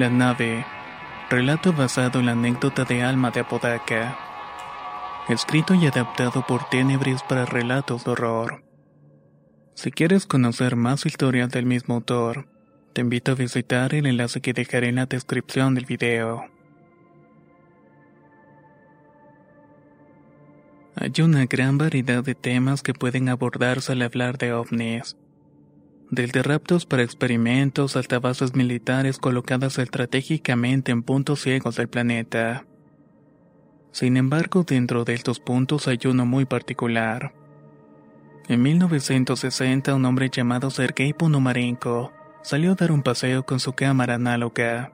La 0.00 0.08
nave. 0.08 0.64
Relato 1.28 1.74
basado 1.74 2.20
en 2.20 2.26
la 2.26 2.32
anécdota 2.32 2.86
de 2.86 3.02
Alma 3.02 3.30
de 3.32 3.40
Apodaca. 3.40 4.16
Escrito 5.28 5.74
y 5.74 5.86
adaptado 5.86 6.42
por 6.46 6.70
Tenebris 6.70 7.22
para 7.28 7.44
relatos 7.44 8.04
de 8.04 8.12
horror. 8.12 8.64
Si 9.74 9.90
quieres 9.90 10.24
conocer 10.24 10.74
más 10.74 11.04
historias 11.04 11.50
del 11.50 11.66
mismo 11.66 11.96
autor, 11.96 12.48
te 12.94 13.02
invito 13.02 13.32
a 13.32 13.34
visitar 13.34 13.94
el 13.94 14.06
enlace 14.06 14.40
que 14.40 14.54
dejaré 14.54 14.88
en 14.88 14.94
la 14.94 15.04
descripción 15.04 15.74
del 15.74 15.84
video. 15.84 16.46
Hay 20.96 21.12
una 21.22 21.44
gran 21.44 21.76
variedad 21.76 22.24
de 22.24 22.34
temas 22.34 22.82
que 22.82 22.94
pueden 22.94 23.28
abordarse 23.28 23.92
al 23.92 24.00
hablar 24.00 24.38
de 24.38 24.54
ovnis 24.54 25.18
desde 26.10 26.42
raptos 26.42 26.86
para 26.86 27.02
experimentos 27.02 27.96
hasta 27.96 28.18
bases 28.18 28.54
militares 28.54 29.18
colocadas 29.18 29.78
estratégicamente 29.78 30.90
en 30.92 31.02
puntos 31.02 31.40
ciegos 31.40 31.76
del 31.76 31.88
planeta. 31.88 32.66
Sin 33.92 34.16
embargo, 34.16 34.64
dentro 34.64 35.04
de 35.04 35.14
estos 35.14 35.40
puntos 35.40 35.88
hay 35.88 35.98
uno 36.04 36.26
muy 36.26 36.44
particular. 36.44 37.32
En 38.48 38.62
1960, 38.62 39.94
un 39.94 40.04
hombre 40.04 40.28
llamado 40.30 40.70
Sergei 40.70 41.12
Ponomarenko 41.12 42.12
salió 42.42 42.72
a 42.72 42.74
dar 42.74 42.90
un 42.90 43.02
paseo 43.02 43.44
con 43.44 43.60
su 43.60 43.74
cámara 43.74 44.14
análoga. 44.14 44.92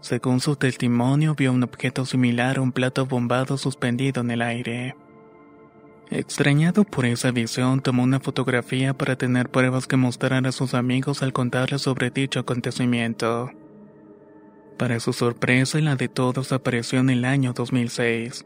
Según 0.00 0.40
su 0.40 0.56
testimonio, 0.56 1.34
vio 1.34 1.52
un 1.52 1.62
objeto 1.62 2.06
similar 2.06 2.58
a 2.58 2.60
un 2.62 2.72
plato 2.72 3.06
bombado 3.06 3.56
suspendido 3.58 4.22
en 4.22 4.30
el 4.30 4.42
aire. 4.42 4.96
Extrañado 6.10 6.84
por 6.84 7.06
esa 7.06 7.30
visión, 7.30 7.80
tomó 7.80 8.02
una 8.02 8.20
fotografía 8.20 8.94
para 8.94 9.16
tener 9.16 9.48
pruebas 9.48 9.86
que 9.86 9.96
mostrar 9.96 10.46
a 10.46 10.52
sus 10.52 10.74
amigos 10.74 11.22
al 11.22 11.32
contarles 11.32 11.82
sobre 11.82 12.10
dicho 12.10 12.40
acontecimiento. 12.40 13.50
Para 14.76 15.00
su 15.00 15.12
sorpresa 15.12 15.78
y 15.78 15.82
la 15.82 15.96
de 15.96 16.08
todos 16.08 16.52
apareció 16.52 16.98
en 16.98 17.10
el 17.10 17.24
año 17.24 17.52
2006. 17.52 18.44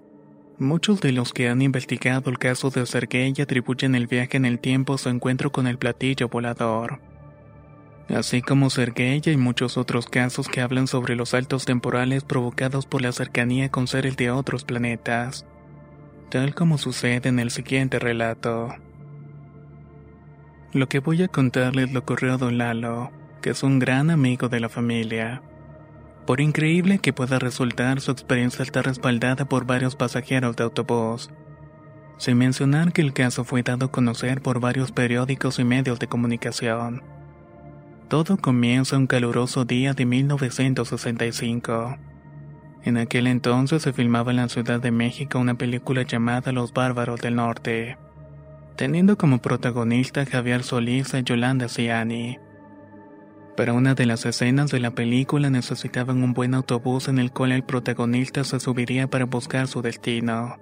Muchos 0.59 1.01
de 1.01 1.13
los 1.13 1.33
que 1.33 1.49
han 1.49 1.63
investigado 1.63 2.31
el 2.31 2.39
caso 2.39 2.71
de 2.71 2.87
Sergei 2.87 3.33
atribuyen 3.41 3.95
el 3.95 4.07
viaje 4.07 4.37
en 4.37 4.45
el 4.45 4.59
tiempo 4.59 4.95
a 4.95 4.99
su 4.99 5.09
encuentro 5.09 5.51
con 5.51 5.67
el 5.67 5.79
platillo 5.79 6.29
volador. 6.29 7.01
Así 8.09 8.41
como 8.41 8.71
Sergei 8.71 9.21
hay 9.25 9.37
muchos 9.37 9.77
otros 9.77 10.07
casos 10.07 10.49
que 10.49 10.61
hablan 10.61 10.87
sobre 10.87 11.17
los 11.17 11.31
saltos 11.31 11.65
temporales 11.65 12.25
provocados 12.25 12.87
por 12.87 13.03
la 13.03 13.13
cercanía 13.13 13.71
con 13.71 13.87
seres 13.87 14.17
de 14.17 14.31
otros 14.31 14.65
planetas 14.65 15.45
tal 16.29 16.55
como 16.55 16.79
sucede 16.79 17.29
en 17.29 17.39
el 17.39 17.51
siguiente 17.51 17.99
relato. 17.99 18.75
Lo 20.73 20.89
que 20.89 20.99
voy 20.99 21.23
a 21.23 21.29
contarles 21.29 21.93
lo 21.93 22.01
ocurrió 22.01 22.35
a 22.35 22.37
Don 22.37 22.59
Lalo, 22.59 23.11
que 23.41 23.51
es 23.51 23.63
un 23.63 23.79
gran 23.79 24.11
amigo 24.11 24.49
de 24.49 24.61
la 24.61 24.69
familia. 24.69 25.43
Por 26.27 26.43
increíble 26.43 26.99
que 26.99 27.15
pueda 27.15 27.39
resultar, 27.39 28.03
su 28.03 28.11
experiencia 28.11 28.63
está 28.63 28.83
respaldada 28.83 29.47
por 29.47 29.65
varios 29.65 29.97
pasajeros 29.97 30.57
de 30.57 30.65
autobús. 30.65 31.31
Sin 32.19 32.37
mencionar 32.37 32.93
que 32.93 33.01
el 33.01 33.15
caso 33.15 33.45
fue 33.45 33.63
dado 33.63 33.87
a 33.87 33.91
conocer 33.91 34.43
por 34.43 34.61
varios 34.61 34.93
periódicos 34.93 35.59
y 35.59 35.65
medios 35.65 35.99
de 35.99 36.09
comunicación. 36.09 37.03
Todo 38.09 38.37
comienza 38.37 38.99
un 38.99 39.07
caluroso 39.07 39.65
día 39.65 39.95
de 39.95 40.05
1965. 40.05 41.97
En 42.85 42.97
aquel 42.97 43.27
entonces 43.27 43.83
se 43.83 43.93
filmaba 43.93 44.31
en 44.31 44.37
la 44.37 44.49
Ciudad 44.49 44.81
de 44.81 44.91
México 44.91 45.39
una 45.39 45.55
película 45.55 46.03
llamada 46.03 46.53
Los 46.53 46.73
Bárbaros 46.73 47.21
del 47.21 47.37
Norte, 47.37 47.99
teniendo 48.77 49.19
como 49.19 49.39
protagonista 49.39 50.25
Javier 50.25 50.63
Solís 50.63 51.13
y 51.15 51.23
Yolanda 51.23 51.69
Ciani. 51.69 52.39
Para 53.57 53.73
una 53.73 53.95
de 53.95 54.07
las 54.07 54.25
escenas 54.25 54.71
de 54.71 54.79
la 54.79 54.93
película 54.93 55.51
necesitaban 55.51 56.23
un 56.23 56.33
buen 56.33 56.55
autobús 56.55 57.09
en 57.09 57.19
el 57.19 57.33
cual 57.33 57.51
el 57.51 57.65
protagonista 57.65 58.45
se 58.45 58.61
subiría 58.61 59.09
para 59.09 59.25
buscar 59.25 59.67
su 59.67 59.83
destino. 59.83 60.59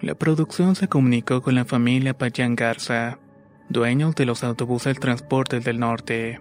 La 0.00 0.16
producción 0.16 0.74
se 0.74 0.88
comunicó 0.88 1.42
con 1.42 1.54
la 1.54 1.64
familia 1.64 2.18
Payán 2.18 2.56
Garza, 2.56 3.20
dueños 3.68 4.16
de 4.16 4.26
los 4.26 4.42
autobuses 4.42 4.98
Transportes 4.98 5.64
del 5.64 5.78
Norte. 5.78 6.40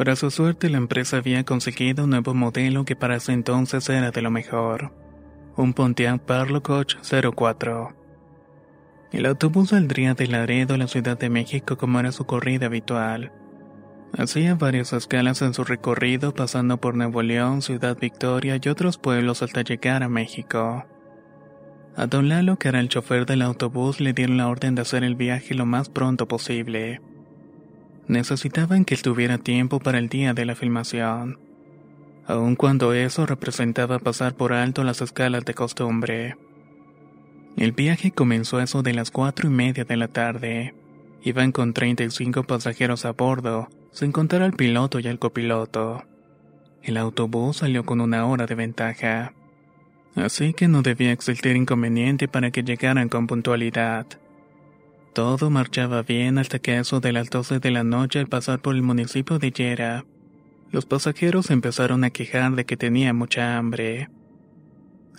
Para 0.00 0.16
su 0.16 0.30
suerte, 0.30 0.70
la 0.70 0.78
empresa 0.78 1.18
había 1.18 1.44
conseguido 1.44 2.04
un 2.04 2.10
nuevo 2.10 2.32
modelo 2.32 2.86
que 2.86 2.96
para 2.96 3.16
ese 3.16 3.32
entonces 3.32 3.86
era 3.90 4.10
de 4.10 4.22
lo 4.22 4.30
mejor. 4.30 4.94
Un 5.58 5.74
Pontiac 5.74 6.22
Parlo 6.22 6.62
Coach 6.62 6.94
04. 7.02 7.94
El 9.12 9.26
autobús 9.26 9.68
saldría 9.68 10.14
de 10.14 10.26
Laredo 10.26 10.72
a 10.72 10.78
la 10.78 10.86
Ciudad 10.86 11.18
de 11.18 11.28
México 11.28 11.76
como 11.76 12.00
era 12.00 12.12
su 12.12 12.24
corrida 12.24 12.64
habitual. 12.64 13.30
Hacía 14.16 14.54
varias 14.54 14.94
escalas 14.94 15.42
en 15.42 15.52
su 15.52 15.64
recorrido 15.64 16.32
pasando 16.32 16.78
por 16.78 16.94
Nuevo 16.94 17.20
León, 17.20 17.60
Ciudad 17.60 17.98
Victoria 18.00 18.58
y 18.58 18.68
otros 18.70 18.96
pueblos 18.96 19.42
hasta 19.42 19.60
llegar 19.60 20.02
a 20.02 20.08
México. 20.08 20.86
A 21.94 22.06
Don 22.06 22.30
Lalo, 22.30 22.56
que 22.56 22.68
era 22.68 22.80
el 22.80 22.88
chofer 22.88 23.26
del 23.26 23.42
autobús, 23.42 24.00
le 24.00 24.14
dieron 24.14 24.38
la 24.38 24.48
orden 24.48 24.76
de 24.76 24.80
hacer 24.80 25.04
el 25.04 25.14
viaje 25.14 25.54
lo 25.54 25.66
más 25.66 25.90
pronto 25.90 26.26
posible. 26.26 27.02
Necesitaban 28.10 28.84
que 28.84 28.94
estuviera 28.94 29.38
tiempo 29.38 29.78
para 29.78 29.98
el 29.98 30.08
día 30.08 30.34
de 30.34 30.44
la 30.44 30.56
filmación, 30.56 31.38
aun 32.26 32.56
cuando 32.56 32.92
eso 32.92 33.24
representaba 33.24 34.00
pasar 34.00 34.34
por 34.34 34.52
alto 34.52 34.82
las 34.82 35.00
escalas 35.00 35.44
de 35.44 35.54
costumbre. 35.54 36.36
El 37.56 37.70
viaje 37.70 38.10
comenzó 38.10 38.56
a 38.56 38.64
eso 38.64 38.82
de 38.82 38.94
las 38.94 39.12
cuatro 39.12 39.48
y 39.48 39.52
media 39.52 39.84
de 39.84 39.96
la 39.96 40.08
tarde. 40.08 40.74
Iban 41.22 41.52
con 41.52 41.72
35 41.72 42.42
pasajeros 42.42 43.04
a 43.04 43.12
bordo, 43.12 43.68
sin 43.92 44.10
contar 44.10 44.42
al 44.42 44.54
piloto 44.54 44.98
y 44.98 45.06
al 45.06 45.20
copiloto. 45.20 46.02
El 46.82 46.96
autobús 46.96 47.58
salió 47.58 47.86
con 47.86 48.00
una 48.00 48.26
hora 48.26 48.46
de 48.46 48.56
ventaja, 48.56 49.34
así 50.16 50.52
que 50.52 50.66
no 50.66 50.82
debía 50.82 51.12
existir 51.12 51.54
inconveniente 51.54 52.26
para 52.26 52.50
que 52.50 52.64
llegaran 52.64 53.08
con 53.08 53.28
puntualidad. 53.28 54.19
Todo 55.12 55.50
marchaba 55.50 56.02
bien 56.02 56.38
hasta 56.38 56.60
que 56.60 56.78
eso 56.78 57.00
de 57.00 57.12
las 57.12 57.30
12 57.30 57.58
de 57.58 57.70
la 57.72 57.82
noche 57.82 58.20
al 58.20 58.28
pasar 58.28 58.60
por 58.60 58.76
el 58.76 58.82
municipio 58.82 59.40
de 59.40 59.50
Yera, 59.50 60.04
los 60.70 60.86
pasajeros 60.86 61.50
empezaron 61.50 62.04
a 62.04 62.10
quejar 62.10 62.52
de 62.52 62.64
que 62.64 62.76
tenía 62.76 63.12
mucha 63.12 63.58
hambre. 63.58 64.08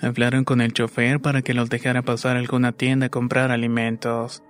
Hablaron 0.02 0.46
con 0.46 0.62
el 0.62 0.72
chofer 0.72 1.20
para 1.20 1.42
que 1.42 1.54
los 1.54 1.70
dejara 1.70 2.04
pasar 2.04 2.38
a 2.38 2.40
alguna 2.40 2.72
tienda 2.72 3.08
a 3.08 3.10
comprar 3.10 3.52
alimentos. 3.52 4.44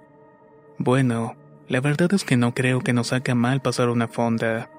Bueno, 0.77 1.35
la 1.67 1.81
verdad 1.81 2.13
es 2.13 2.23
que 2.23 2.37
no 2.37 2.53
creo 2.53 2.81
que 2.81 2.94
nos 2.94 3.11
haga 3.11 3.33
mal 3.33 3.61
pasar 3.61 3.89
una 3.89 4.07
fonda. 4.07 4.69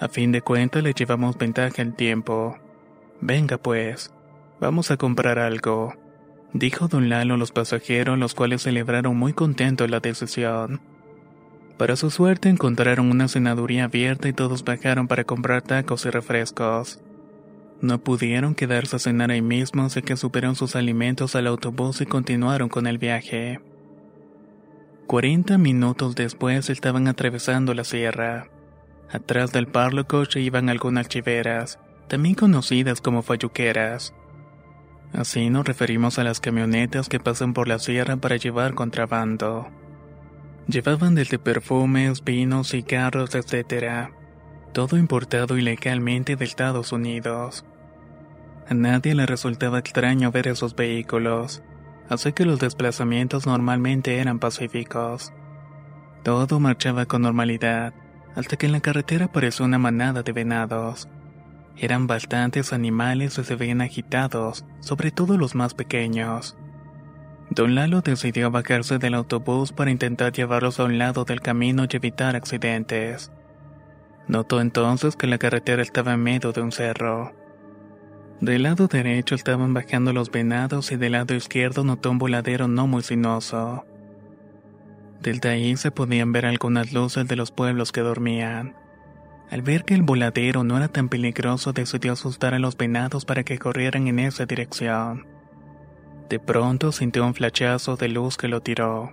A 0.00 0.08
fin 0.08 0.32
de 0.32 0.40
cuentas 0.40 0.82
le 0.82 0.94
llevamos 0.94 1.36
ventaja 1.36 1.82
al 1.82 1.94
tiempo. 1.94 2.56
Venga 3.20 3.58
pues, 3.58 4.10
vamos 4.58 4.90
a 4.90 4.96
comprar 4.96 5.38
algo 5.38 5.94
dijo 6.52 6.88
don 6.88 7.08
Lalo 7.08 7.34
a 7.34 7.36
los 7.38 7.52
pasajeros, 7.52 8.18
los 8.18 8.34
cuales 8.34 8.62
celebraron 8.62 9.16
muy 9.16 9.32
contentos 9.32 9.90
la 9.90 10.00
decisión. 10.00 10.80
Para 11.76 11.96
su 11.96 12.10
suerte 12.10 12.48
encontraron 12.48 13.10
una 13.10 13.28
cenaduría 13.28 13.84
abierta 13.84 14.28
y 14.28 14.32
todos 14.32 14.64
bajaron 14.64 15.06
para 15.06 15.24
comprar 15.24 15.62
tacos 15.62 16.06
y 16.06 16.10
refrescos. 16.10 17.00
No 17.80 17.98
pudieron 18.00 18.56
quedarse 18.56 18.96
a 18.96 18.98
cenar 18.98 19.30
ahí 19.30 19.42
mismo, 19.42 19.84
así 19.84 20.02
que 20.02 20.16
supieron 20.16 20.56
sus 20.56 20.74
alimentos 20.74 21.36
al 21.36 21.46
autobús 21.46 22.00
y 22.00 22.06
continuaron 22.06 22.68
con 22.68 22.88
el 22.88 22.98
viaje. 22.98 23.60
Cuarenta 25.06 25.56
minutos 25.56 26.16
después 26.16 26.68
estaban 26.68 27.06
atravesando 27.06 27.72
la 27.74 27.84
sierra. 27.84 28.48
Atrás 29.10 29.52
del 29.52 29.68
parlo 29.68 30.06
coche 30.06 30.40
iban 30.40 30.68
algunas 30.68 31.08
chiveras, 31.08 31.78
también 32.08 32.34
conocidas 32.34 33.00
como 33.00 33.22
falluqueras. 33.22 34.12
Así 35.12 35.50
nos 35.50 35.66
referimos 35.66 36.18
a 36.18 36.24
las 36.24 36.40
camionetas 36.40 37.08
que 37.08 37.18
pasan 37.18 37.54
por 37.54 37.68
la 37.68 37.78
sierra 37.78 38.16
para 38.16 38.36
llevar 38.36 38.74
contrabando. 38.74 39.68
Llevaban 40.66 41.14
desde 41.14 41.38
perfumes, 41.38 42.22
vinos, 42.22 42.70
cigarros, 42.70 43.34
etc. 43.34 44.10
Todo 44.72 44.98
importado 44.98 45.56
ilegalmente 45.56 46.36
de 46.36 46.44
Estados 46.44 46.92
Unidos. 46.92 47.64
A 48.68 48.74
nadie 48.74 49.14
le 49.14 49.24
resultaba 49.24 49.78
extraño 49.78 50.30
ver 50.30 50.46
esos 50.46 50.76
vehículos, 50.76 51.62
así 52.10 52.32
que 52.34 52.44
los 52.44 52.60
desplazamientos 52.60 53.46
normalmente 53.46 54.18
eran 54.18 54.38
pacíficos. 54.38 55.32
Todo 56.22 56.60
marchaba 56.60 57.06
con 57.06 57.22
normalidad, 57.22 57.94
hasta 58.34 58.56
que 58.56 58.66
en 58.66 58.72
la 58.72 58.80
carretera 58.80 59.26
apareció 59.26 59.64
una 59.64 59.78
manada 59.78 60.22
de 60.22 60.32
venados. 60.32 61.08
Eran 61.80 62.08
bastantes 62.08 62.72
animales 62.72 63.38
y 63.38 63.44
se 63.44 63.54
veían 63.54 63.80
agitados, 63.80 64.64
sobre 64.80 65.12
todo 65.12 65.36
los 65.38 65.54
más 65.54 65.74
pequeños. 65.74 66.56
Don 67.50 67.74
Lalo 67.74 68.00
decidió 68.00 68.50
bajarse 68.50 68.98
del 68.98 69.14
autobús 69.14 69.72
para 69.72 69.90
intentar 69.90 70.32
llevarlos 70.32 70.80
a 70.80 70.84
un 70.84 70.98
lado 70.98 71.24
del 71.24 71.40
camino 71.40 71.84
y 71.84 71.96
evitar 71.96 72.34
accidentes. 72.34 73.30
Notó 74.26 74.60
entonces 74.60 75.16
que 75.16 75.26
la 75.26 75.38
carretera 75.38 75.80
estaba 75.80 76.12
en 76.12 76.22
medio 76.22 76.52
de 76.52 76.60
un 76.60 76.72
cerro. 76.72 77.32
Del 78.40 78.64
lado 78.64 78.86
derecho 78.88 79.34
estaban 79.34 79.72
bajando 79.72 80.12
los 80.12 80.30
venados 80.30 80.92
y 80.92 80.96
del 80.96 81.12
lado 81.12 81.34
izquierdo 81.34 81.84
notó 81.84 82.10
un 82.10 82.18
voladero 82.18 82.68
no 82.68 82.86
muy 82.86 83.02
sinuoso. 83.02 83.84
Desde 85.20 85.48
ahí 85.48 85.76
se 85.76 85.90
podían 85.90 86.32
ver 86.32 86.46
algunas 86.46 86.92
luces 86.92 87.26
de 87.26 87.36
los 87.36 87.50
pueblos 87.50 87.90
que 87.92 88.02
dormían. 88.02 88.76
Al 89.50 89.62
ver 89.62 89.84
que 89.84 89.94
el 89.94 90.02
voladero 90.02 90.62
no 90.62 90.76
era 90.76 90.88
tan 90.88 91.08
peligroso, 91.08 91.72
decidió 91.72 92.12
asustar 92.12 92.54
a 92.54 92.58
los 92.58 92.76
venados 92.76 93.24
para 93.24 93.44
que 93.44 93.58
corrieran 93.58 94.06
en 94.06 94.18
esa 94.18 94.44
dirección. 94.44 95.26
De 96.28 96.38
pronto 96.38 96.92
sintió 96.92 97.24
un 97.24 97.34
flachazo 97.34 97.96
de 97.96 98.08
luz 98.08 98.36
que 98.36 98.48
lo 98.48 98.60
tiró. 98.60 99.12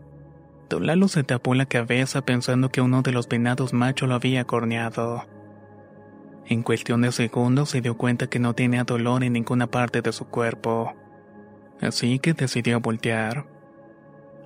Don 0.70 0.86
Lalo 0.86 1.08
se 1.08 1.24
tapó 1.24 1.56
la 1.56 1.66
cabeza 1.66 2.24
pensando 2.24 2.70
que 2.70 2.82
uno 2.82 3.02
de 3.02 3.14
los 3.14 3.30
venados 3.30 3.72
machos 3.72 4.10
lo 4.10 4.16
había 4.16 4.44
corneado. 4.44 5.24
En 6.48 6.64
cuestión 6.64 7.02
de 7.02 7.12
segundos 7.12 7.70
se 7.70 7.82
dio 7.82 7.96
cuenta 7.98 8.28
que 8.28 8.40
no 8.40 8.54
tenía 8.54 8.84
dolor 8.84 9.24
en 9.24 9.34
ninguna 9.34 9.68
parte 9.68 10.02
de 10.02 10.12
su 10.12 10.26
cuerpo. 10.26 10.94
Así 11.82 12.20
que 12.20 12.34
decidió 12.34 12.82
voltear. 12.82 13.46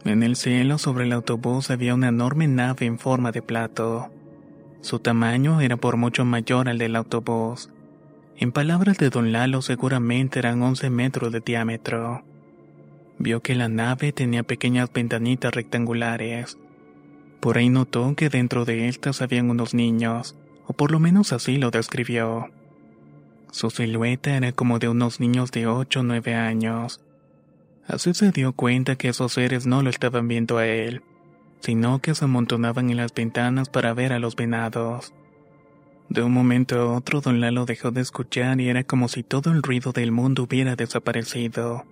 En 0.06 0.24
el 0.24 0.36
cielo 0.36 0.78
sobre 0.78 1.06
el 1.06 1.14
autobús 1.14 1.72
había 1.72 1.96
una 1.96 2.08
enorme 2.10 2.48
nave 2.48 2.86
en 2.86 3.00
forma 3.00 3.32
de 3.32 3.42
plato. 3.42 4.12
Su 4.82 5.00
tamaño 5.00 5.60
era 5.62 5.78
por 5.78 5.98
mucho 5.98 6.24
mayor 6.26 6.70
al 6.70 6.78
del 6.78 6.96
autobús. 6.96 7.70
En 8.38 8.54
palabras 8.54 8.98
de 8.98 9.10
don 9.10 9.34
Lalo 9.34 9.62
seguramente 9.62 10.40
eran 10.40 10.62
11 10.62 10.90
metros 10.90 11.32
de 11.34 11.42
diámetro. 11.42 12.24
Vio 13.18 13.42
que 13.42 13.56
la 13.56 13.68
nave 13.68 14.14
tenía 14.14 14.44
pequeñas 14.44 14.92
ventanitas 14.94 15.54
rectangulares. 15.54 16.58
Por 17.42 17.58
ahí 17.58 17.70
notó 17.70 18.16
que 18.16 18.30
dentro 18.30 18.64
de 18.64 18.88
estas 18.88 19.22
habían 19.22 19.50
unos 19.50 19.74
niños, 19.74 20.38
o 20.66 20.74
por 20.74 20.92
lo 20.92 21.00
menos 21.00 21.34
así 21.34 21.58
lo 21.58 21.72
describió. 21.72 22.50
Su 23.52 23.72
silueta 23.72 24.38
era 24.38 24.54
como 24.54 24.80
de 24.80 24.88
unos 24.88 25.20
niños 25.20 25.52
de 25.52 25.68
8 25.68 26.00
o 26.00 26.04
9 26.04 26.36
años. 26.36 27.02
Así 27.88 28.14
se 28.14 28.32
dio 28.32 28.54
cuenta 28.54 28.96
que 28.96 29.10
esos 29.10 29.34
seres 29.34 29.66
no 29.66 29.82
lo 29.82 29.90
estaban 29.90 30.28
viendo 30.28 30.58
a 30.58 30.68
él, 30.68 31.02
sino 31.60 32.00
que 32.00 32.16
se 32.16 32.26
amontonaban 32.26 32.90
en 32.90 32.98
las 32.98 33.14
ventanas 33.14 33.70
para 33.70 33.94
ver 33.94 34.14
a 34.14 34.20
los 34.20 34.36
venados. 34.36 35.14
De 36.10 36.24
un 36.24 36.34
momento 36.34 36.80
a 36.80 36.98
otro, 36.98 37.22
don 37.22 37.40
Lalo 37.40 37.66
dejó 37.66 37.92
de 37.92 38.02
escuchar 38.02 38.60
y 38.60 38.70
era 38.70 38.84
como 38.84 39.08
si 39.08 39.22
todo 39.22 39.52
el 39.52 39.62
ruido 39.62 39.92
del 39.92 40.12
mundo 40.12 40.44
hubiera 40.44 40.76
desaparecido. 40.76 41.86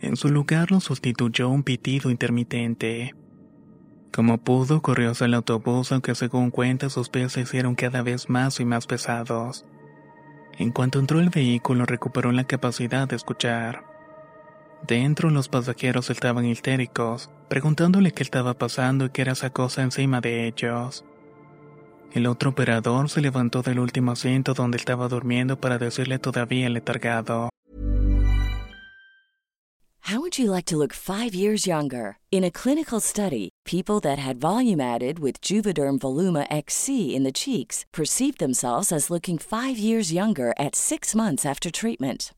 En 0.00 0.16
su 0.16 0.28
lugar 0.28 0.70
lo 0.70 0.80
sustituyó 0.80 1.48
un 1.48 1.62
pitido 1.62 2.10
intermitente. 2.10 3.14
Como 4.12 4.38
pudo, 4.38 4.82
corrió 4.82 5.12
hacia 5.12 5.26
el 5.26 5.34
autobús, 5.34 5.92
aunque 5.92 6.14
según 6.14 6.50
cuenta 6.50 6.90
sus 6.90 7.08
pies 7.08 7.32
se 7.32 7.42
hicieron 7.42 7.74
cada 7.74 8.02
vez 8.02 8.28
más 8.28 8.60
y 8.60 8.64
más 8.64 8.86
pesados. 8.86 9.64
En 10.58 10.70
cuanto 10.70 10.98
entró 10.98 11.20
el 11.20 11.30
vehículo, 11.30 11.86
recuperó 11.86 12.32
la 12.32 12.44
capacidad 12.44 13.08
de 13.08 13.16
escuchar. 13.16 13.84
Dentro 14.86 15.30
los 15.30 15.48
pasajeros 15.48 16.10
estaban 16.10 16.44
histéricos, 16.44 17.30
preguntándole 17.48 18.12
qué 18.12 18.22
estaba 18.22 18.54
pasando 18.54 19.06
y 19.06 19.10
qué 19.10 19.22
era 19.22 19.32
esa 19.32 19.50
cosa 19.50 19.82
encima 19.82 20.20
de 20.20 20.46
ellos. 20.46 21.04
El 22.12 22.26
otro 22.26 22.50
operador 22.50 23.10
se 23.10 23.20
levantó 23.20 23.62
del 23.62 23.78
último 23.78 24.12
asiento 24.12 24.54
donde 24.54 24.78
estaba 24.78 25.08
durmiendo 25.08 25.60
para 25.60 25.78
decirle 25.78 26.18
todavía 26.18 26.68
letargado. 26.68 27.50
How 30.08 30.20
would 30.20 30.38
you 30.38 30.50
like 30.50 30.64
to 30.70 30.78
look 30.78 30.94
five 30.94 31.34
years 31.34 31.66
younger? 31.66 32.16
In 32.30 32.42
a 32.42 32.50
clinical 32.50 32.98
study, 32.98 33.50
people 33.66 34.00
that 34.00 34.18
had 34.18 34.40
volume 34.40 34.80
added 34.80 35.18
with 35.18 35.42
Juvederm 35.42 35.98
Voluma 35.98 36.46
XC 36.50 37.14
in 37.14 37.24
the 37.24 37.32
cheeks 37.32 37.84
perceived 37.92 38.38
themselves 38.38 38.90
as 38.90 39.10
looking 39.10 39.36
five 39.36 39.76
years 39.76 40.10
younger 40.10 40.54
at 40.58 40.74
six 40.74 41.14
months 41.14 41.44
after 41.44 41.70
treatment. 41.70 42.32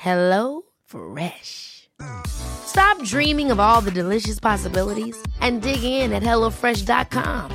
Hello 0.00 0.62
Fresh. 0.86 1.90
Stop 2.24 3.04
dreaming 3.04 3.50
of 3.50 3.60
all 3.60 3.82
the 3.82 3.90
delicious 3.90 4.40
possibilities 4.40 5.14
and 5.42 5.60
dig 5.60 5.84
in 5.84 6.14
at 6.14 6.22
HelloFresh.com. 6.22 7.50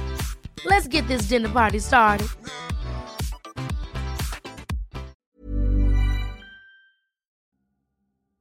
Let's 0.63 0.87
get 0.87 1.07
this 1.07 1.23
dinner 1.27 1.49
party 1.49 1.79
started. 1.79 2.27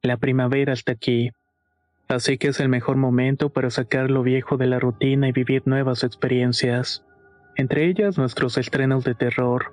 La 0.02 0.18
primavera 0.18 0.74
está 0.74 0.92
aquí, 0.92 1.30
así 2.08 2.36
que 2.36 2.48
es 2.48 2.60
el 2.60 2.68
mejor 2.68 2.96
momento 2.96 3.48
para 3.48 3.70
sacar 3.70 4.10
lo 4.10 4.22
viejo 4.22 4.58
de 4.58 4.66
la 4.66 4.78
rutina 4.80 5.28
y 5.28 5.32
vivir 5.32 5.62
nuevas 5.64 6.04
experiencias, 6.04 7.02
entre 7.56 7.86
ellas 7.86 8.18
nuestros 8.18 8.58
estrenos 8.58 9.02
de 9.04 9.14
terror 9.14 9.72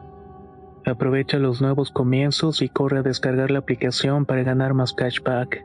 Aprovecha 0.85 1.37
los 1.37 1.61
nuevos 1.61 1.91
comienzos 1.91 2.61
y 2.61 2.69
corre 2.69 2.99
a 2.99 3.03
descargar 3.03 3.51
la 3.51 3.59
aplicación 3.59 4.25
para 4.25 4.43
ganar 4.43 4.73
más 4.73 4.93
cashback. 4.93 5.63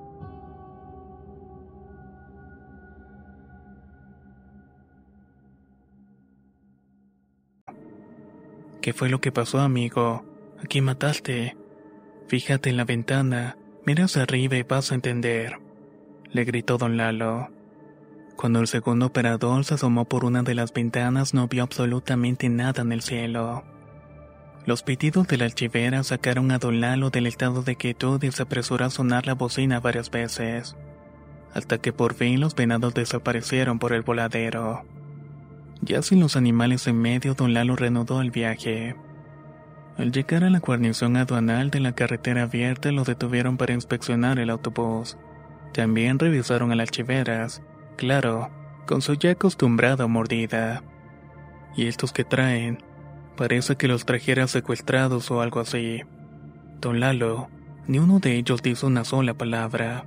¿Qué 8.83 8.93
fue 8.93 9.09
lo 9.09 9.21
que 9.21 9.33
pasó, 9.33 9.59
amigo? 9.59 10.25
Aquí 10.63 10.81
mataste? 10.81 11.57
Fíjate 12.29 12.71
en 12.71 12.77
la 12.77 12.85
ventana, 12.85 13.57
mira 13.85 14.05
hacia 14.05 14.23
arriba 14.23 14.57
y 14.57 14.63
vas 14.63 14.93
a 14.93 14.95
entender. 14.95 15.59
Le 16.31 16.45
gritó 16.45 16.79
don 16.79 16.97
Lalo. 16.97 17.49
Cuando 18.37 18.61
el 18.61 18.67
segundo 18.67 19.07
operador 19.07 19.65
se 19.65 19.75
asomó 19.75 20.05
por 20.05 20.25
una 20.25 20.43
de 20.43 20.55
las 20.55 20.73
ventanas 20.73 21.35
no 21.35 21.49
vio 21.49 21.63
absolutamente 21.63 22.49
nada 22.49 22.83
en 22.83 22.93
el 22.93 23.01
cielo. 23.01 23.65
Los 24.67 24.83
pitidos 24.83 25.29
de 25.29 25.37
la 25.37 25.45
archivera 25.45 26.03
sacaron 26.03 26.51
a 26.51 26.59
Don 26.59 26.81
Lalo 26.81 27.11
del 27.11 27.29
estado 27.29 27.63
de 27.63 27.77
quietud 27.77 28.21
y 28.25 28.33
se 28.33 28.43
apresuró 28.43 28.85
a 28.85 28.91
sonar 28.91 29.25
la 29.25 29.35
bocina 29.35 29.79
varias 29.79 30.11
veces, 30.11 30.77
hasta 31.55 31.79
que 31.79 31.93
por 31.93 32.15
fin 32.15 32.41
los 32.41 32.57
venados 32.57 32.93
desaparecieron 32.93 33.79
por 33.79 33.93
el 33.93 34.03
voladero. 34.03 34.83
Ya 35.83 36.03
sin 36.03 36.19
los 36.19 36.35
animales 36.35 36.89
en 36.89 37.01
medio, 37.01 37.35
Don 37.35 37.55
Lalo 37.55 37.77
reanudó 37.77 38.21
el 38.21 38.33
viaje. 38.33 38.97
Al 39.99 40.11
llegar 40.11 40.43
a 40.43 40.51
la 40.51 40.59
guarnición 40.59 41.17
aduanal 41.17 41.71
de 41.71 41.79
la 41.79 41.93
carretera 41.93 42.43
abierta, 42.43 42.91
lo 42.91 43.05
detuvieron 43.05 43.57
para 43.59 43.73
inspeccionar 43.73 44.41
el 44.41 44.51
autobús. 44.51 45.17
También 45.75 46.19
revisaron 46.19 46.73
a 46.73 46.75
las 46.75 46.89
archiveras, 46.89 47.63
claro, 47.97 48.51
con 48.85 49.01
su 49.01 49.15
ya 49.15 49.31
acostumbrada 49.31 50.09
mordida. 50.09 50.83
Y 51.77 51.87
estos 51.87 52.13
que 52.13 52.25
traen, 52.25 52.79
Parece 53.37 53.77
que 53.77 53.89
los 53.89 54.07
trajera 54.07 54.47
secuestrados 54.47 55.31
o 55.31 55.41
algo 55.43 55.61
así. 55.61 56.03
Don 56.81 57.01
Lalo, 57.01 57.49
ni 57.87 57.99
uno 57.99 58.19
de 58.19 58.37
ellos 58.37 58.63
dijo 58.63 58.87
una 58.87 59.05
sola 59.05 59.35
palabra. 59.35 60.05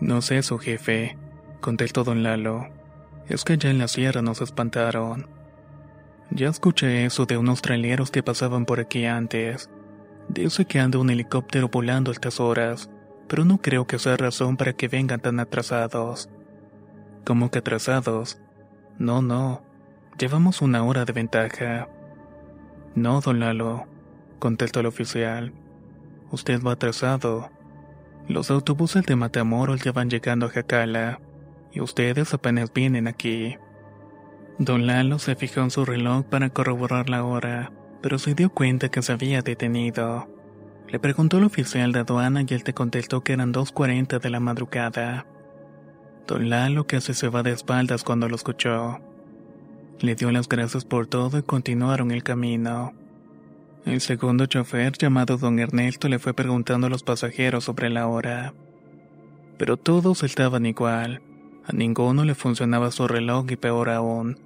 No 0.00 0.20
sé 0.20 0.42
su 0.42 0.58
jefe, 0.58 1.16
contestó 1.60 2.04
don 2.04 2.22
Lalo. 2.22 2.68
Es 3.28 3.44
que 3.44 3.56
ya 3.56 3.70
en 3.70 3.78
la 3.78 3.88
sierra 3.88 4.22
nos 4.22 4.40
espantaron. 4.40 5.26
Ya 6.30 6.48
escuché 6.48 7.06
eso 7.06 7.24
de 7.24 7.38
unos 7.38 7.62
traileros 7.62 8.10
que 8.10 8.22
pasaban 8.22 8.66
por 8.66 8.80
aquí 8.80 9.06
antes. 9.06 9.70
Dice 10.28 10.64
que 10.64 10.80
anda 10.80 10.98
un 10.98 11.10
helicóptero 11.10 11.68
volando 11.68 12.10
a 12.10 12.14
estas 12.14 12.40
horas, 12.40 12.90
pero 13.28 13.44
no 13.44 13.58
creo 13.58 13.86
que 13.86 13.98
sea 13.98 14.16
razón 14.16 14.56
para 14.56 14.74
que 14.74 14.88
vengan 14.88 15.20
tan 15.20 15.40
atrasados. 15.40 16.28
¿Cómo 17.24 17.50
que 17.50 17.60
atrasados? 17.60 18.38
No, 18.98 19.22
no. 19.22 19.62
Llevamos 20.18 20.62
una 20.62 20.84
hora 20.84 21.04
de 21.04 21.12
ventaja. 21.12 21.88
No, 22.96 23.20
don 23.20 23.40
Lalo, 23.40 23.84
contestó 24.38 24.80
el 24.80 24.86
oficial. 24.86 25.52
Usted 26.30 26.62
va 26.62 26.72
atrasado. 26.72 27.50
Los 28.26 28.50
autobuses 28.50 29.04
de 29.04 29.16
Matamoros 29.16 29.82
ya 29.82 29.92
van 29.92 30.08
llegando 30.08 30.46
a 30.46 30.48
Jacala, 30.48 31.20
y 31.72 31.82
ustedes 31.82 32.32
apenas 32.32 32.72
vienen 32.72 33.06
aquí. 33.06 33.58
Don 34.58 34.86
Lalo 34.86 35.18
se 35.18 35.36
fijó 35.36 35.60
en 35.60 35.70
su 35.70 35.84
reloj 35.84 36.24
para 36.24 36.48
corroborar 36.48 37.10
la 37.10 37.22
hora, 37.22 37.70
pero 38.00 38.18
se 38.18 38.34
dio 38.34 38.48
cuenta 38.48 38.88
que 38.88 39.02
se 39.02 39.12
había 39.12 39.42
detenido. 39.42 40.26
Le 40.88 40.98
preguntó 40.98 41.36
al 41.36 41.44
oficial 41.44 41.92
de 41.92 42.00
aduana 42.00 42.46
y 42.48 42.54
él 42.54 42.64
te 42.64 42.72
contestó 42.72 43.22
que 43.22 43.34
eran 43.34 43.52
2.40 43.52 44.18
de 44.20 44.30
la 44.30 44.40
madrugada. 44.40 45.26
Don 46.26 46.48
Lalo 46.48 46.86
casi 46.86 47.12
se 47.12 47.28
va 47.28 47.42
de 47.42 47.52
espaldas 47.52 48.04
cuando 48.04 48.26
lo 48.26 48.36
escuchó. 48.36 49.00
Le 50.00 50.14
dio 50.14 50.30
las 50.30 50.48
gracias 50.48 50.84
por 50.84 51.06
todo 51.06 51.38
y 51.38 51.42
continuaron 51.42 52.10
el 52.10 52.22
camino. 52.22 52.92
El 53.86 54.00
segundo 54.00 54.46
chofer, 54.46 54.92
llamado 54.98 55.38
don 55.38 55.58
Ernesto, 55.58 56.08
le 56.08 56.18
fue 56.18 56.34
preguntando 56.34 56.88
a 56.88 56.90
los 56.90 57.02
pasajeros 57.02 57.64
sobre 57.64 57.88
la 57.88 58.06
hora. 58.06 58.52
Pero 59.56 59.76
todos 59.76 60.22
estaban 60.22 60.66
igual. 60.66 61.22
A 61.66 61.72
ninguno 61.72 62.24
le 62.24 62.34
funcionaba 62.34 62.90
su 62.90 63.08
reloj 63.08 63.46
y 63.50 63.56
peor 63.56 63.90
aún, 63.90 64.38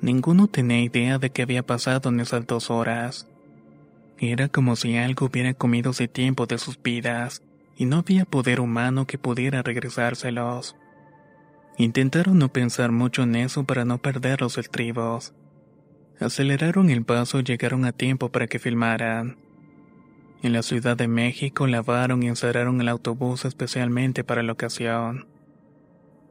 ninguno 0.00 0.46
tenía 0.46 0.80
idea 0.80 1.18
de 1.18 1.30
qué 1.30 1.42
había 1.42 1.64
pasado 1.64 2.10
en 2.10 2.20
esas 2.20 2.46
dos 2.46 2.70
horas. 2.70 3.26
Era 4.18 4.48
como 4.48 4.76
si 4.76 4.96
algo 4.96 5.26
hubiera 5.26 5.54
comido 5.54 5.90
ese 5.90 6.08
tiempo 6.08 6.46
de 6.46 6.58
sus 6.58 6.80
vidas, 6.80 7.42
y 7.76 7.86
no 7.86 7.98
había 7.98 8.24
poder 8.24 8.60
humano 8.60 9.06
que 9.06 9.18
pudiera 9.18 9.62
regresárselos. 9.62 10.76
Intentaron 11.76 12.38
no 12.38 12.50
pensar 12.50 12.92
mucho 12.92 13.24
en 13.24 13.34
eso 13.34 13.64
para 13.64 13.84
no 13.84 13.98
perder 13.98 14.40
los 14.40 14.58
estribos. 14.58 15.34
Aceleraron 16.20 16.88
el 16.90 17.04
paso 17.04 17.40
y 17.40 17.42
llegaron 17.42 17.84
a 17.84 17.92
tiempo 17.92 18.30
para 18.30 18.46
que 18.46 18.60
filmaran. 18.60 19.36
En 20.42 20.52
la 20.52 20.62
Ciudad 20.62 20.96
de 20.96 21.08
México 21.08 21.66
lavaron 21.66 22.22
y 22.22 22.28
encerraron 22.28 22.80
el 22.80 22.88
autobús 22.88 23.44
especialmente 23.44 24.22
para 24.22 24.42
la 24.42 24.52
ocasión. 24.52 25.26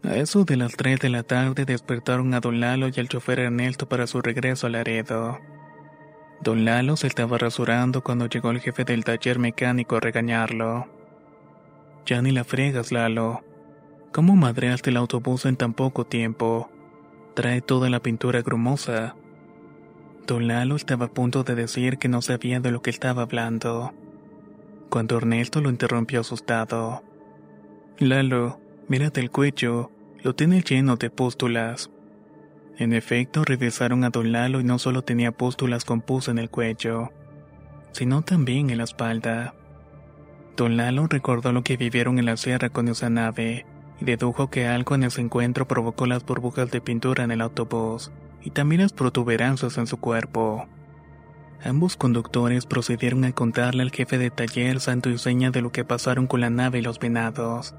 A 0.04 0.16
eso 0.16 0.46
de 0.46 0.56
las 0.56 0.78
3 0.78 1.00
de 1.00 1.10
la 1.10 1.24
tarde 1.24 1.66
despertaron 1.66 2.34
a 2.34 2.40
Don 2.40 2.60
Lalo 2.60 2.88
y 2.88 3.00
al 3.00 3.10
chofer 3.10 3.40
Ernesto 3.40 3.90
para 3.90 4.08
su 4.08 4.22
regreso 4.22 4.68
a 4.68 4.70
Laredo. 4.70 5.40
Don 6.42 6.64
Lalo 6.64 6.96
se 6.96 7.08
estaba 7.08 7.38
rasurando 7.38 8.02
cuando 8.02 8.28
llegó 8.28 8.52
el 8.52 8.60
jefe 8.60 8.84
del 8.84 9.04
taller 9.04 9.40
mecánico 9.40 9.96
a 9.96 10.00
regañarlo. 10.00 10.88
Ya 12.06 12.22
ni 12.22 12.32
la 12.32 12.44
fregas, 12.44 12.92
Lalo. 12.92 13.44
¿Cómo 14.14 14.36
madreaste 14.36 14.92
el 14.92 14.98
autobús 14.98 15.44
en 15.48 15.56
tan 15.56 15.74
poco 15.74 16.06
tiempo? 16.06 16.70
Trae 17.34 17.62
toda 17.62 17.90
la 17.90 18.00
pintura 18.00 18.44
grumosa. 18.44 19.16
Don 20.28 20.48
Lalo 20.48 20.76
estaba 20.76 21.08
a 21.08 21.12
punto 21.12 21.44
de 21.44 21.56
decir 21.56 21.98
que 21.98 22.10
no 22.10 22.22
sabía 22.22 22.60
de 22.60 22.70
lo 22.70 22.84
que 22.84 22.92
estaba 22.92 23.24
hablando, 23.24 23.92
cuando 24.92 25.18
Ernesto 25.18 25.62
lo 25.62 25.72
interrumpió 25.72 26.22
asustado. 26.22 27.02
Lalo, 27.98 28.60
mírate 28.88 29.20
el 29.20 29.32
cuello, 29.32 29.90
lo 30.22 30.36
tiene 30.36 30.62
lleno 30.62 30.96
de 30.96 31.10
pústulas. 31.10 31.90
En 32.78 32.94
efecto, 32.94 33.44
revisaron 33.44 34.04
a 34.04 34.12
Don 34.12 34.32
Lalo 34.32 34.60
y 34.62 34.64
no 34.64 34.78
solo 34.78 35.02
tenía 35.02 35.32
pústulas 35.32 35.86
con 35.86 36.02
pus 36.02 36.28
en 36.28 36.38
el 36.38 36.52
cuello, 36.52 37.12
sino 37.94 38.22
también 38.22 38.70
en 38.70 38.78
la 38.78 38.84
espalda. 38.84 39.56
Don 40.56 40.78
Lalo 40.78 41.08
recordó 41.08 41.52
lo 41.52 41.64
que 41.64 41.78
vivieron 41.78 42.20
en 42.20 42.26
la 42.26 42.38
sierra 42.38 42.70
con 42.70 42.88
esa 42.90 43.10
nave 43.10 43.66
y 44.00 44.06
dedujo 44.06 44.50
que 44.50 44.68
algo 44.68 44.96
en 44.96 45.04
ese 45.04 45.22
encuentro 45.22 45.68
provocó 45.68 46.06
las 46.06 46.26
burbujas 46.26 46.72
de 46.72 46.82
pintura 46.82 47.24
en 47.24 47.32
el 47.32 47.42
autobús 47.42 48.12
y 48.42 48.52
también 48.52 48.82
las 48.82 48.94
protuberancias 48.94 49.78
en 49.78 49.88
su 49.88 49.98
cuerpo. 49.98 50.68
Ambos 51.64 51.96
conductores 51.96 52.66
procedieron 52.66 53.24
a 53.24 53.32
contarle 53.32 53.84
al 53.84 53.92
jefe 53.92 54.18
de 54.18 54.30
taller 54.30 54.82
santo 54.82 55.10
y 55.10 55.18
seña 55.18 55.50
de 55.50 55.62
lo 55.62 55.72
que 55.72 55.86
pasaron 55.86 56.28
con 56.28 56.42
la 56.42 56.50
nave 56.50 56.80
y 56.80 56.82
los 56.82 57.00
venados. 57.00 57.74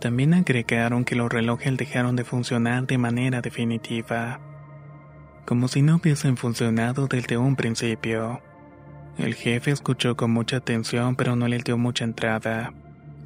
También 0.00 0.34
agregaron 0.34 1.04
que 1.04 1.14
los 1.14 1.30
relojes 1.30 1.76
dejaron 1.76 2.16
de 2.16 2.24
funcionar 2.24 2.86
de 2.86 2.98
manera 2.98 3.40
definitiva, 3.40 4.40
como 5.44 5.68
si 5.68 5.82
no 5.82 5.96
hubiesen 5.96 6.36
funcionado 6.36 7.06
desde 7.06 7.36
un 7.36 7.54
principio. 7.54 8.40
El 9.16 9.34
jefe 9.34 9.70
escuchó 9.70 10.16
con 10.16 10.32
mucha 10.32 10.56
atención 10.56 11.14
pero 11.14 11.36
no 11.36 11.46
le 11.46 11.58
dio 11.58 11.78
mucha 11.78 12.04
entrada. 12.04 12.72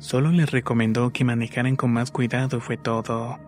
Solo 0.03 0.33
les 0.33 0.51
recomendó 0.51 1.13
que 1.13 1.25
manejaran 1.25 1.77
con 1.77 1.93
más 1.93 2.11
cuidado 2.11 2.57
y 2.57 2.61
fue 2.61 2.77
todo. 2.77 3.39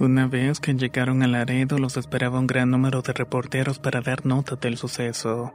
Una 0.00 0.26
vez 0.26 0.58
que 0.58 0.74
llegaron 0.74 1.22
a 1.22 1.28
Laredo 1.28 1.78
los 1.78 1.96
esperaba 1.96 2.40
un 2.40 2.48
gran 2.48 2.68
número 2.68 3.00
de 3.00 3.12
reporteros 3.12 3.78
para 3.78 4.00
dar 4.00 4.26
nota 4.26 4.56
del 4.56 4.76
suceso. 4.76 5.54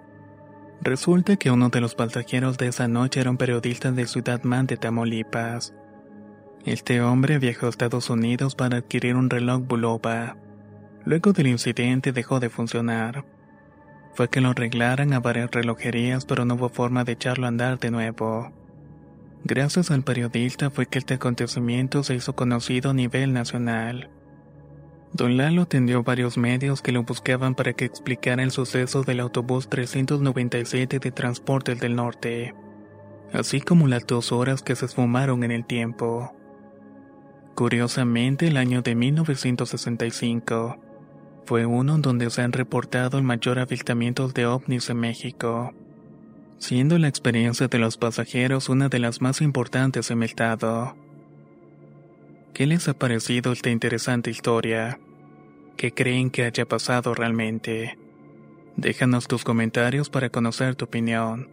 Resulta 0.82 1.36
que 1.36 1.52
uno 1.52 1.68
de 1.68 1.82
los 1.82 1.94
pasajeros 1.94 2.58
de 2.58 2.68
esa 2.68 2.88
noche 2.88 3.20
era 3.20 3.30
un 3.30 3.36
periodista 3.36 3.92
de 3.92 4.08
Ciudad 4.08 4.42
Man 4.44 4.66
de 4.66 4.78
Tamaulipas. 4.78 5.74
Este 6.64 7.02
hombre 7.02 7.38
viajó 7.38 7.66
a 7.66 7.70
Estados 7.70 8.10
Unidos 8.10 8.56
para 8.56 8.78
adquirir 8.78 9.18
un 9.18 9.30
reloj 9.30 9.60
Bulova. 9.68 10.38
Luego 11.04 11.34
del 11.34 11.48
incidente 11.48 12.14
dejó 12.14 12.40
de 12.40 12.50
funcionar. 12.50 13.26
Fue 14.14 14.30
que 14.30 14.40
lo 14.40 14.52
arreglaran 14.52 15.12
a 15.12 15.20
varias 15.20 15.52
relojerías 15.52 16.24
pero 16.24 16.46
no 16.46 16.54
hubo 16.54 16.70
forma 16.70 17.04
de 17.04 17.12
echarlo 17.12 17.46
a 17.46 17.50
andar 17.50 17.78
de 17.78 17.92
nuevo. 17.92 18.54
Gracias 19.48 19.92
al 19.92 20.02
periodista 20.02 20.72
fue 20.72 20.88
que 20.88 20.98
este 20.98 21.14
acontecimiento 21.14 22.02
se 22.02 22.16
hizo 22.16 22.36
conocido 22.36 22.90
a 22.90 22.94
nivel 22.96 23.32
nacional. 23.32 24.10
Don 25.14 25.38
Lalo 25.38 25.62
atendió 25.62 26.02
varios 26.02 26.36
medios 26.36 26.82
que 26.82 26.92
lo 26.92 27.04
buscaban 27.04 27.54
para 27.54 27.74
que 27.74 27.86
explicara 27.86 28.42
el 28.42 28.50
suceso 28.50 29.04
del 29.04 29.20
autobús 29.20 29.70
397 29.70 30.98
de 30.98 31.12
Transportes 31.12 31.80
del 31.80 31.96
Norte, 31.96 32.56
así 33.34 33.62
como 33.62 33.88
las 33.88 34.08
dos 34.08 34.32
horas 34.32 34.64
que 34.64 34.76
se 34.76 34.88
esfumaron 34.88 35.44
en 35.44 35.52
el 35.52 35.64
tiempo. 35.64 36.36
Curiosamente, 37.54 38.48
el 38.48 38.58
año 38.58 38.82
de 38.82 38.96
1965 38.96 40.78
fue 41.46 41.68
uno 41.68 41.98
en 41.98 42.02
donde 42.02 42.32
se 42.32 42.42
han 42.42 42.52
reportado 42.52 43.20
el 43.20 43.24
mayor 43.24 43.60
avistamientos 43.60 44.34
de 44.34 44.48
ovnis 44.48 44.90
en 44.90 44.98
México, 44.98 45.72
siendo 46.58 46.98
la 46.98 47.08
experiencia 47.08 47.68
de 47.68 47.80
los 47.80 47.98
pasajeros 47.98 48.70
una 48.70 48.90
de 48.90 49.00
las 49.00 49.22
más 49.22 49.42
importantes 49.42 50.12
en 50.12 50.20
el 50.20 50.30
estado. 50.30 50.96
¿Qué 52.54 52.66
les 52.66 52.88
ha 52.88 52.94
parecido 52.94 53.52
esta 53.52 53.70
interesante 53.70 54.32
historia? 54.32 55.00
¿Qué 55.78 55.92
creen 55.94 56.30
que 56.30 56.44
haya 56.44 56.66
pasado 56.66 57.14
realmente? 57.14 57.98
Déjanos 58.78 59.28
tus 59.28 59.44
comentarios 59.44 60.10
para 60.10 60.30
conocer 60.30 60.76
tu 60.76 60.86
opinión. 60.86 61.50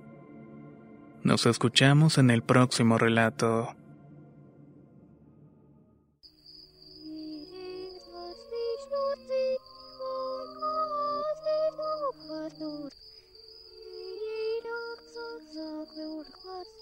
Nos 1.24 1.46
escuchamos 1.46 2.18
en 2.18 2.30
el 2.30 2.42
próximo 2.42 2.98
relato. 2.98 3.74
to 16.24 16.32
class. 16.32 16.81